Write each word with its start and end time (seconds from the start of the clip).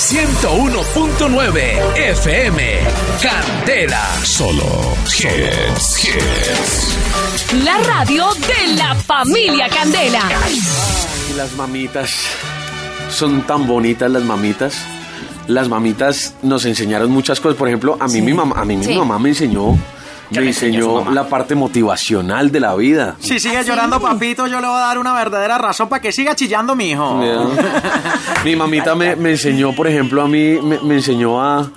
101.9 0.00 1.94
FM. 1.94 2.80
Candela. 3.20 4.02
Solo 4.24 4.96
hits, 5.04 6.04
hits. 6.04 6.96
La 7.62 7.76
radio 7.78 8.32
de 8.34 8.76
la 8.76 8.94
familia 8.94 9.68
Candela. 9.68 10.22
Y 11.30 11.34
las 11.34 11.52
mamitas. 11.52 12.10
Son 13.10 13.46
tan 13.46 13.66
bonitas 13.66 14.10
las 14.10 14.22
mamitas. 14.22 14.74
Las 15.50 15.68
mamitas 15.68 16.34
nos 16.42 16.64
enseñaron 16.64 17.10
muchas 17.10 17.40
cosas. 17.40 17.58
Por 17.58 17.66
ejemplo, 17.66 17.96
a 17.98 18.06
mí 18.06 18.22
mi 18.22 18.32
mamá, 18.32 18.54
a 18.60 18.64
mí 18.64 18.76
mi 18.76 18.96
mamá 18.96 19.18
me 19.18 19.30
enseñó, 19.30 19.76
¿Qué 20.32 20.40
me 20.40 20.46
enseñó 20.46 21.10
la 21.10 21.28
parte 21.28 21.56
motivacional 21.56 22.52
de 22.52 22.60
la 22.60 22.76
vida. 22.76 23.16
Si 23.18 23.40
sigue 23.40 23.64
llorando, 23.64 24.00
papito, 24.00 24.46
yo 24.46 24.60
le 24.60 24.68
voy 24.68 24.76
a 24.76 24.80
dar 24.80 24.98
una 24.98 25.12
verdadera 25.12 25.58
razón 25.58 25.88
para 25.88 26.00
que 26.00 26.12
siga 26.12 26.36
chillando 26.36 26.76
mi 26.76 26.90
hijo. 26.90 27.20
mi 28.44 28.54
mamita 28.54 28.94
me, 28.94 29.16
me 29.16 29.32
enseñó, 29.32 29.74
por 29.74 29.88
ejemplo, 29.88 30.22
a 30.22 30.28
mí 30.28 30.58
me, 30.62 30.78
me 30.78 30.94
enseñó 30.94 31.42
a, 31.42 31.68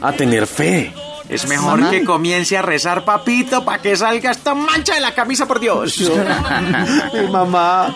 a 0.00 0.12
tener 0.12 0.46
fe. 0.46 0.94
Es 1.28 1.46
mejor 1.48 1.90
que 1.90 2.04
comience 2.04 2.56
a 2.56 2.62
rezar, 2.62 3.04
papito, 3.04 3.64
para 3.64 3.82
que 3.82 3.96
salga 3.96 4.30
esta 4.30 4.54
mancha 4.54 4.94
de 4.94 5.00
la 5.00 5.12
camisa, 5.12 5.46
por 5.46 5.58
Dios. 5.58 6.00
mi 7.14 7.30
mamá, 7.30 7.94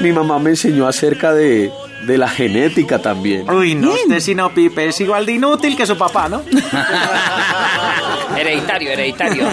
mi 0.00 0.12
mamá 0.12 0.38
me 0.38 0.50
enseñó 0.50 0.86
acerca 0.86 1.32
de, 1.32 1.72
de 2.06 2.18
la 2.18 2.28
genética 2.28 3.00
también. 3.00 3.48
Uy, 3.50 3.74
no, 3.74 3.92
usted 3.92 4.20
si 4.20 4.34
no, 4.34 4.50
Pipe, 4.54 4.88
es 4.88 5.00
igual 5.00 5.26
de 5.26 5.32
inútil 5.32 5.76
que 5.76 5.86
su 5.86 5.96
papá, 5.98 6.28
¿no? 6.28 6.42
hereditario, 8.36 8.90
hereditario. 8.92 9.48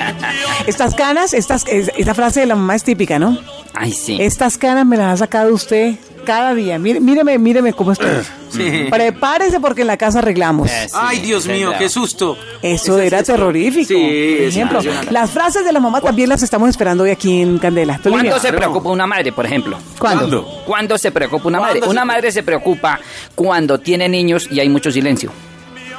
Estas 0.66 0.94
canas, 0.94 1.34
estas, 1.34 1.66
es- 1.66 1.90
esta 1.96 2.14
frase 2.14 2.40
de 2.40 2.46
la 2.46 2.54
mamá 2.54 2.74
es 2.76 2.84
típica, 2.84 3.18
¿no? 3.18 3.36
Ay, 3.74 3.92
sí. 3.92 4.18
Estas 4.20 4.56
canas 4.58 4.86
me 4.86 4.96
las 4.96 5.14
ha 5.14 5.16
sacado 5.24 5.52
usted 5.54 5.94
cada 6.30 6.54
día. 6.54 6.78
Mire- 6.78 7.00
Míreme, 7.00 7.38
míreme 7.38 7.72
cómo 7.72 7.92
estoy. 7.92 8.08
Sí. 8.50 8.86
Prepárese 8.90 9.60
porque 9.60 9.82
en 9.82 9.86
la 9.86 9.96
casa 9.96 10.18
arreglamos. 10.18 10.68
Eh, 10.68 10.88
sí, 10.88 10.96
Ay, 11.00 11.20
Dios 11.20 11.46
mío, 11.46 11.68
bravo. 11.68 11.78
qué 11.78 11.88
susto. 11.88 12.36
Eso 12.60 12.98
era 12.98 13.22
terrorífico. 13.22 13.86
Sí, 13.86 14.38
por 14.40 14.44
ejemplo. 14.48 14.80
Las 15.12 15.30
frases 15.30 15.64
de 15.64 15.72
la 15.72 15.78
mamá 15.78 16.00
también 16.00 16.28
las 16.28 16.42
estamos 16.42 16.68
esperando 16.68 17.04
hoy 17.04 17.10
aquí 17.10 17.40
en 17.42 17.58
Candela. 17.58 18.00
¿Cuándo 18.02 18.40
se 18.40 18.52
preocupa 18.52 18.88
una 18.90 19.06
madre, 19.06 19.30
por 19.30 19.46
ejemplo? 19.46 19.78
¿Cuándo? 20.00 20.44
¿Cuándo 20.66 20.98
se 20.98 21.12
preocupa 21.12 21.46
una 21.46 21.60
madre? 21.60 21.78
¿Cuándo 21.78 21.86
se 21.86 21.90
Una 21.92 22.04
madre 22.04 22.32
se 22.32 22.42
preocupa 22.42 22.98
cuando 23.36 23.78
tiene 23.78 24.08
niños 24.08 24.48
y 24.50 24.58
hay 24.58 24.68
mucho 24.68 24.90
silencio. 24.90 25.30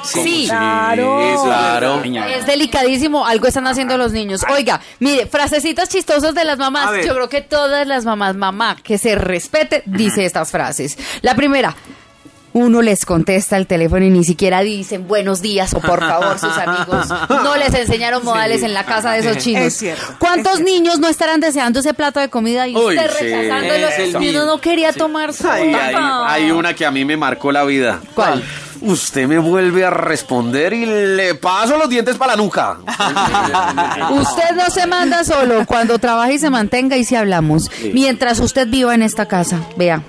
Sí. 0.04 0.46
Claro. 0.48 1.42
Claro. 1.44 2.02
Es 2.04 2.46
delicadísimo, 2.46 3.26
algo 3.26 3.48
están 3.48 3.68
haciendo 3.68 3.98
los 3.98 4.12
niños. 4.12 4.42
Oiga, 4.52 4.82
mire, 5.00 5.28
frasecitas 5.28 5.90
chistosas 5.90 6.34
de 6.34 6.44
las 6.46 6.60
A 6.60 6.70
mamás. 6.70 7.06
Yo 7.06 7.14
creo 7.14 7.30
que 7.30 7.42
todas 7.42 7.88
las 7.88 8.06
mamás, 8.06 8.36
mamá, 8.36 8.78
que 8.84 8.98
se 8.98 9.16
respete, 9.16 9.84
dice 9.86 10.26
estas 10.26 10.52
frases. 10.52 10.98
La 11.22 11.36
primera, 11.36 11.76
uno 12.54 12.82
les 12.82 13.06
contesta 13.06 13.56
el 13.56 13.66
teléfono 13.66 14.04
y 14.06 14.10
ni 14.10 14.26
siquiera 14.26 14.60
dicen 14.62 15.08
buenos 15.08 15.42
días 15.42 15.74
o 15.74 15.80
por 15.80 16.00
favor 16.08 16.38
sus 16.38 16.58
amigos. 16.58 17.08
No 17.30 17.56
les 17.56 17.74
enseñaron 17.74 18.26
modales 18.26 18.64
en 18.64 18.74
la 18.74 18.84
casa 18.86 19.14
de 19.14 19.20
esos 19.20 19.38
chinos. 19.38 19.64
Es 19.64 19.78
cierto, 19.78 20.04
¿Cuántos 20.20 20.54
es 20.54 20.58
cierto. 20.60 20.74
niños 20.74 21.00
no 21.00 21.08
estarán 21.08 21.40
deseando 21.40 21.80
ese 21.80 21.94
plato 21.94 22.20
de 22.20 22.30
comida 22.30 22.68
y 22.68 22.76
Uy, 22.76 22.98
usted 22.98 23.10
sí. 23.18 23.24
rechazándolo 23.26 24.22
y 24.26 24.30
uno 24.30 24.46
no 24.46 24.60
quería 24.60 24.92
tomar? 24.92 25.32
Ay, 25.50 25.74
hay, 25.74 25.96
hay 25.96 26.52
una 26.52 26.74
que 26.74 26.86
a 26.86 26.92
mí 26.92 27.06
me 27.06 27.16
marcó 27.16 27.52
la 27.52 27.64
vida. 27.64 28.02
¿Cuál? 28.14 28.44
Usted 28.82 29.28
me 29.28 29.38
vuelve 29.38 29.86
a 29.86 29.90
responder 29.92 30.74
y 30.74 30.86
le 30.86 31.36
paso 31.36 31.78
los 31.78 31.88
dientes 31.90 32.18
para 32.18 32.36
la 32.36 32.42
nuca. 32.42 32.78
Usted 34.12 34.56
no 34.56 34.70
se 34.70 34.88
manda 34.88 35.24
solo 35.24 35.66
cuando 35.66 36.00
trabaje 36.00 36.34
y 36.34 36.40
se 36.40 36.50
mantenga 36.50 36.98
y 36.98 37.04
si 37.04 37.16
hablamos. 37.16 37.70
Mientras 37.94 38.40
usted 38.40 38.68
viva 38.68 38.96
en 38.96 39.04
esta 39.04 39.28
casa, 39.28 39.60
vea. 39.78 40.02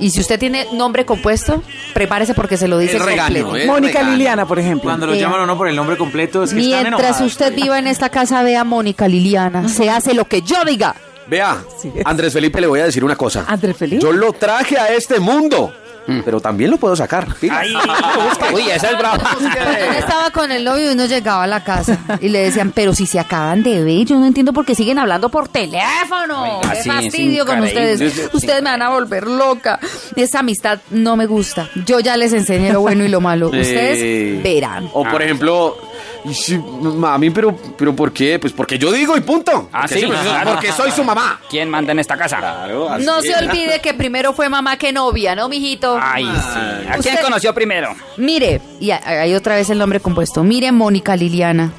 Y 0.00 0.10
si 0.10 0.20
usted 0.20 0.38
tiene 0.38 0.66
nombre 0.74 1.04
compuesto, 1.04 1.62
prepárese 1.92 2.32
porque 2.34 2.56
se 2.56 2.68
lo 2.68 2.78
dice 2.78 2.98
Es 2.98 3.02
regaño, 3.04 3.42
completo. 3.44 3.72
Mónica. 3.72 4.02
Liliana, 4.02 4.46
por 4.46 4.58
ejemplo. 4.60 4.84
Cuando 4.84 5.06
lo 5.06 5.12
Vea. 5.12 5.22
llaman 5.22 5.40
a 5.40 5.44
uno 5.44 5.56
por 5.58 5.66
el 5.66 5.74
nombre 5.74 5.96
completo, 5.96 6.44
es 6.44 6.50
que 6.50 6.56
Mientras 6.56 7.20
usted 7.20 7.52
viva 7.54 7.78
en 7.80 7.88
esta 7.88 8.08
casa, 8.08 8.42
vea 8.44 8.62
Mónica 8.62 9.08
Liliana. 9.08 9.68
Se 9.68 9.90
hace 9.90 10.14
lo 10.14 10.26
que 10.26 10.42
yo 10.42 10.64
diga. 10.64 10.94
Vea. 11.26 11.58
Andrés 12.04 12.32
Felipe 12.32 12.60
le 12.60 12.68
voy 12.68 12.78
a 12.80 12.84
decir 12.84 13.02
una 13.02 13.16
cosa. 13.16 13.44
¿Andrés 13.48 13.76
Felipe? 13.76 14.00
Yo 14.00 14.12
lo 14.12 14.32
traje 14.32 14.78
a 14.78 14.88
este 14.94 15.18
mundo, 15.18 15.74
pero 16.24 16.40
también 16.40 16.70
lo 16.70 16.76
puedo 16.76 16.96
sacar. 16.96 17.26
Ay, 17.50 17.74
uy, 18.54 18.70
esa 18.70 18.90
es 18.90 18.98
brava. 18.98 19.36
Uno 19.38 19.92
estaba 19.98 20.30
con 20.30 20.50
el 20.50 20.64
novio 20.64 20.90
y 20.90 20.94
uno 20.94 21.06
llegaba 21.06 21.44
a 21.44 21.46
la 21.46 21.62
casa 21.64 21.98
y 22.20 22.28
le 22.28 22.40
decían, 22.40 22.72
pero 22.74 22.94
si 22.94 23.06
se 23.06 23.18
acaban 23.18 23.62
de 23.62 23.84
ver, 23.84 24.06
yo 24.06 24.18
no 24.18 24.26
entiendo 24.26 24.52
por 24.52 24.64
qué 24.64 24.74
siguen 24.74 24.98
hablando 24.98 25.28
por 25.28 25.48
teléfono. 25.48 26.58
Oiga, 26.60 26.70
Qué 26.72 26.82
sí, 26.82 26.88
es 26.88 26.94
fastidio 26.94 27.46
con 27.46 27.60
ustedes. 27.60 28.30
Ustedes 28.32 28.62
me 28.62 28.70
van 28.70 28.82
a 28.82 28.90
volver 28.90 29.26
loca. 29.26 29.78
Esa 30.16 30.40
amistad 30.40 30.80
no 30.90 31.16
me 31.16 31.26
gusta. 31.26 31.68
Yo 31.86 32.00
ya 32.00 32.16
les 32.16 32.32
enseñé 32.32 32.72
lo 32.72 32.80
bueno 32.80 33.04
y 33.04 33.08
lo 33.08 33.20
malo. 33.20 33.48
Ustedes 33.48 34.42
verán. 34.42 34.88
O 34.92 35.04
por 35.04 35.22
ejemplo, 35.22 35.76
y 36.24 36.34
sí, 36.34 36.58
mami, 36.58 37.30
pero, 37.30 37.56
pero 37.76 37.94
¿por 37.94 38.12
qué? 38.12 38.38
Pues 38.38 38.52
porque 38.52 38.78
yo 38.78 38.90
digo 38.92 39.16
y 39.16 39.20
punto. 39.20 39.68
Ah, 39.72 39.82
Porque 39.82 40.00
sí, 40.00 40.06
pues, 40.06 40.18
claro. 40.20 40.50
Porque 40.52 40.72
soy 40.72 40.90
su 40.90 41.04
mamá. 41.04 41.40
¿Quién 41.48 41.70
manda 41.70 41.92
en 41.92 41.98
esta 42.00 42.16
casa? 42.16 42.38
Claro, 42.38 42.90
así 42.90 43.04
No 43.04 43.20
se 43.22 43.34
olvide 43.36 43.80
que 43.80 43.94
primero 43.94 44.32
fue 44.32 44.48
mamá 44.48 44.76
que 44.76 44.92
novia, 44.92 45.34
¿no, 45.36 45.48
mijito? 45.48 45.98
Ay, 46.00 46.24
sí. 46.24 46.88
¿A 46.88 46.96
quién 46.98 47.14
Usted- 47.14 47.22
conoció 47.22 47.54
primero? 47.54 47.94
Mire, 48.16 48.60
y 48.80 48.90
hay 48.90 49.34
otra 49.34 49.54
vez 49.56 49.70
el 49.70 49.78
nombre 49.78 50.00
compuesto. 50.00 50.42
Mire, 50.44 50.72
Mónica 50.72 51.16
Liliana. 51.16 51.72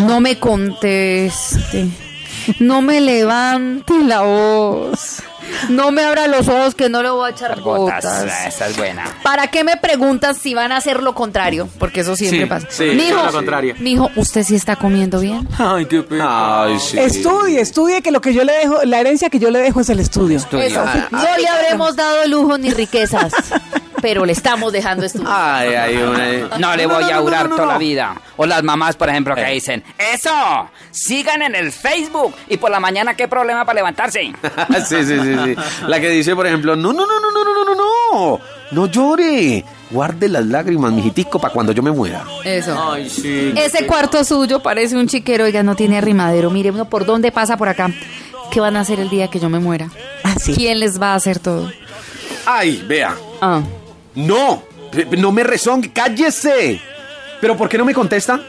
No 0.00 0.20
me 0.20 0.38
conteste. 0.38 1.86
No 2.60 2.80
me 2.82 3.00
levante 3.00 3.92
la 4.04 4.22
voz. 4.22 5.22
No 5.68 5.90
me 5.90 6.02
abra 6.04 6.26
los 6.26 6.48
ojos 6.48 6.74
que 6.74 6.88
no 6.88 7.02
le 7.02 7.10
voy 7.10 7.28
a 7.28 7.32
echar 7.32 7.60
Gotas. 7.60 8.04
gotas. 8.04 8.46
Esa 8.46 8.68
es 8.68 8.76
buena. 8.76 9.04
¿Para 9.22 9.48
qué 9.48 9.64
me 9.64 9.76
preguntas 9.76 10.36
si 10.38 10.54
van 10.54 10.72
a 10.72 10.76
hacer 10.78 11.02
lo 11.02 11.14
contrario? 11.14 11.68
Porque 11.78 12.00
eso 12.00 12.16
siempre 12.16 12.40
Sí, 12.40 12.46
pasa. 12.46 12.66
sí, 12.70 12.84
mijo, 12.94 13.22
lo 13.22 13.32
contrario. 13.32 13.74
mijo, 13.78 14.10
¿usted 14.16 14.42
sí 14.44 14.54
está 14.54 14.76
comiendo 14.76 15.20
bien? 15.20 15.46
Ay, 15.58 15.86
qué 15.86 16.02
pena. 16.02 16.64
Ay, 16.64 16.78
sí. 16.78 16.98
Estudie, 16.98 17.60
estudie 17.60 18.02
que 18.02 18.10
lo 18.10 18.20
que 18.20 18.32
yo 18.34 18.44
le 18.44 18.52
dejo, 18.52 18.78
la 18.84 19.00
herencia 19.00 19.30
que 19.30 19.38
yo 19.38 19.50
le 19.50 19.58
dejo 19.60 19.80
es 19.80 19.88
el 19.90 20.00
estudio. 20.00 20.38
Estudio. 20.38 20.64
Eso. 20.64 20.84
No 21.10 21.22
le 21.38 21.48
habremos 21.48 21.96
dado 21.96 22.26
lujos 22.26 22.58
ni 22.58 22.70
riquezas, 22.70 23.32
pero 24.00 24.24
le 24.24 24.32
estamos 24.32 24.72
dejando 24.72 25.04
estudiar. 25.06 25.32
Ay, 25.34 25.74
ay, 25.74 25.96
una... 25.96 26.58
No 26.58 26.76
le 26.76 26.86
voy 26.86 27.04
a 27.04 27.16
no, 27.16 27.22
durar 27.22 27.44
no, 27.44 27.50
no, 27.50 27.56
toda 27.56 27.66
no. 27.66 27.72
la 27.72 27.78
vida. 27.78 28.20
O 28.36 28.46
las 28.46 28.62
mamás, 28.62 28.96
por 28.96 29.08
ejemplo, 29.08 29.34
que 29.34 29.42
Eh. 29.42 29.54
dicen, 29.54 29.82
eso, 30.14 30.30
sigan 30.90 31.42
en 31.42 31.54
el 31.54 31.72
Facebook. 31.72 32.34
Y 32.48 32.56
por 32.56 32.70
la 32.70 32.80
mañana, 32.80 33.14
¿qué 33.14 33.28
problema 33.28 33.64
para 33.64 33.76
levantarse? 33.76 34.20
sí, 34.88 34.96
sí, 35.04 35.04
sí, 35.04 35.34
sí. 35.44 35.56
La 35.86 36.00
que 36.00 36.10
dice, 36.10 36.34
por 36.34 36.46
ejemplo, 36.46 36.76
no, 36.76 36.92
no, 36.92 37.06
no, 37.06 37.20
no, 37.20 37.30
no, 37.32 37.44
no, 37.44 37.64
no, 37.64 37.74
no, 37.74 37.74
no. 38.34 38.40
No 38.70 38.86
llore. 38.86 39.64
Guarde 39.90 40.28
las 40.28 40.44
lágrimas, 40.44 40.92
mijitico, 40.92 41.38
para 41.38 41.52
cuando 41.54 41.72
yo 41.72 41.82
me 41.82 41.90
muera. 41.90 42.22
Eso. 42.44 42.92
Ay, 42.92 43.08
sí. 43.08 43.54
Ese 43.56 43.86
cuarto 43.86 44.22
suyo 44.22 44.60
parece 44.60 44.96
un 44.96 45.08
chiquero, 45.08 45.44
oiga, 45.44 45.62
no 45.62 45.74
tiene 45.76 45.96
arrimadero. 45.96 46.50
Mire 46.50 46.70
uno 46.70 46.84
por 46.84 47.06
dónde 47.06 47.32
pasa 47.32 47.56
por 47.56 47.68
acá. 47.70 47.90
¿Qué 48.50 48.60
van 48.60 48.76
a 48.76 48.80
hacer 48.80 49.00
el 49.00 49.08
día 49.08 49.28
que 49.28 49.40
yo 49.40 49.48
me 49.48 49.58
muera? 49.58 49.88
Ah, 50.24 50.34
sí. 50.38 50.52
¿Quién 50.54 50.80
les 50.80 51.00
va 51.00 51.12
a 51.12 51.14
hacer 51.14 51.38
todo? 51.38 51.70
Ay, 52.44 52.84
vea. 52.86 53.14
Ah. 53.40 53.62
No, 54.18 54.62
no 55.16 55.32
me 55.32 55.44
rezongue, 55.44 55.92
cállese. 55.92 56.80
¿Pero 57.40 57.56
por 57.56 57.68
qué 57.68 57.78
no 57.78 57.84
me 57.84 57.94
contesta? 57.94 58.40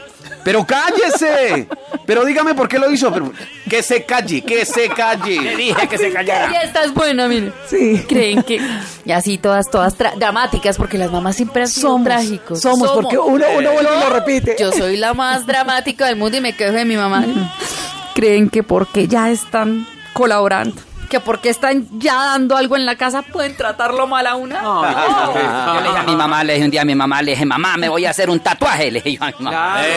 Pero 0.44 0.66
cállese. 0.66 1.68
Pero 2.06 2.24
dígame 2.24 2.54
por 2.54 2.66
qué 2.68 2.78
lo 2.78 2.90
hizo. 2.90 3.12
Pero, 3.12 3.32
que 3.68 3.82
se 3.82 4.04
calle, 4.04 4.42
que 4.42 4.64
se 4.64 4.88
Le 4.88 4.94
calle. 4.94 5.56
dije 5.56 5.86
que 5.88 5.96
se 5.98 6.08
Ya 6.10 6.14
callara. 6.16 6.62
esta 6.62 6.82
es 6.84 6.92
buena, 6.92 7.28
mire. 7.28 7.52
Sí. 7.68 8.04
Creen 8.08 8.42
que. 8.42 8.60
Y 9.04 9.12
así 9.12 9.38
todas, 9.38 9.70
todas 9.70 9.94
dramáticas, 10.16 10.76
porque 10.76 10.98
las 10.98 11.12
mamás 11.12 11.36
siempre 11.36 11.62
han 11.62 11.68
sido 11.68 11.88
Somos, 11.90 12.04
trágicos. 12.04 12.60
somos, 12.60 12.90
porque 12.92 13.16
uno, 13.18 13.44
uno 13.56 13.72
vuelve 13.72 13.96
y 13.96 14.00
lo 14.00 14.10
repite. 14.10 14.56
Yo 14.58 14.72
soy 14.72 14.96
la 14.96 15.14
más 15.14 15.46
dramática 15.46 16.06
del 16.06 16.16
mundo 16.16 16.38
y 16.38 16.40
me 16.40 16.54
quejo 16.56 16.72
de 16.72 16.84
mi 16.84 16.96
mamá. 16.96 17.24
Creen 18.14 18.50
que 18.50 18.62
porque 18.62 19.06
ya 19.08 19.30
están 19.30 19.86
colaborando, 20.14 20.74
que 21.10 21.20
porque 21.20 21.50
están 21.50 21.86
ya 21.98 22.14
dando 22.14 22.56
algo 22.56 22.76
en 22.76 22.86
la 22.86 22.96
casa, 22.96 23.22
pueden 23.22 23.56
tratarlo 23.56 24.06
mal 24.06 24.26
a 24.26 24.36
una. 24.36 24.60
Qué 24.60 25.38
pena. 25.40 25.74
Yo 25.74 25.80
le 25.80 25.88
dije 25.88 25.98
a 25.98 26.02
mi 26.04 26.16
mamá, 26.16 26.44
le 26.44 26.52
dije 26.54 26.64
un 26.64 26.70
día 26.70 26.82
a 26.82 26.84
mi 26.84 26.94
mamá, 26.94 27.20
le 27.20 27.32
dije, 27.32 27.44
mamá, 27.44 27.76
me 27.76 27.88
voy 27.88 28.06
a 28.06 28.10
hacer 28.10 28.30
un 28.30 28.38
tatuaje. 28.38 28.92
Le 28.92 29.00
dije 29.02 29.18
yo 29.18 29.24
a 29.24 29.26
mi 29.26 29.44
mamá. 29.44 29.50
Claro. 29.50 29.88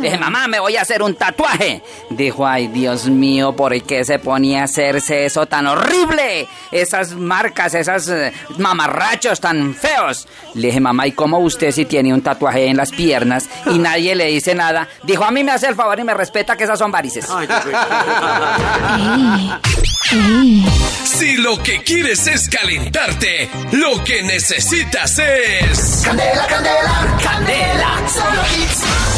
Le 0.00 0.08
dije, 0.08 0.18
mamá, 0.18 0.48
me 0.48 0.58
voy 0.58 0.76
a 0.76 0.82
hacer 0.82 1.00
un 1.00 1.14
tatuaje. 1.14 1.80
Dijo, 2.10 2.44
ay, 2.44 2.66
Dios 2.66 3.06
mío, 3.06 3.54
¿por 3.54 3.80
qué 3.84 4.04
se 4.04 4.18
ponía 4.18 4.62
a 4.62 4.64
hacerse 4.64 5.24
eso 5.24 5.46
tan 5.46 5.68
horrible? 5.68 6.48
Esas 6.72 7.14
marcas, 7.14 7.74
esas 7.74 8.08
eh, 8.08 8.32
mamarrachos 8.58 9.40
tan 9.40 9.76
feos. 9.76 10.26
Le 10.54 10.68
dije, 10.68 10.80
mamá, 10.80 11.06
¿y 11.06 11.12
cómo 11.12 11.38
usted 11.38 11.70
si 11.70 11.84
tiene 11.84 12.12
un 12.12 12.20
tatuaje 12.20 12.66
en 12.66 12.76
las 12.76 12.90
piernas 12.90 13.48
y 13.66 13.78
nadie 13.78 14.16
le 14.16 14.26
dice 14.26 14.56
nada? 14.56 14.88
Dijo, 15.04 15.24
a 15.24 15.30
mí 15.30 15.44
me 15.44 15.52
hace 15.52 15.68
el 15.68 15.76
favor 15.76 16.00
y 16.00 16.04
me 16.04 16.14
respeta 16.14 16.56
que 16.56 16.64
esas 16.64 16.80
son 16.80 16.90
varices. 16.90 17.28
Ay, 17.30 17.46
Si 20.12 21.38
lo 21.38 21.62
que 21.62 21.82
quieres 21.82 22.26
es 22.26 22.46
calentarte, 22.50 23.48
lo 23.72 24.04
que 24.04 24.22
necesitas 24.22 25.18
es. 25.18 26.02
Candela, 26.04 26.46
candela, 26.46 27.18
candela, 27.22 28.08
solo 28.08 28.42
hits. 28.54 29.11